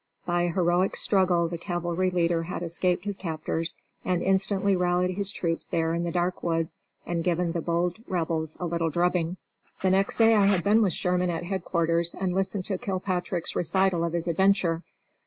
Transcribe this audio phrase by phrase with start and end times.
[0.25, 5.31] By a heroic struggle the cavalry leader had escaped his captors, had instantly rallied his
[5.31, 9.37] troops there in the dark woods and given the bold Rebels a little drubbing.
[9.83, 14.03] The next day I had been with Sherman at headquarters and listened to Kilpatrick's recital
[14.03, 14.81] of his adventure.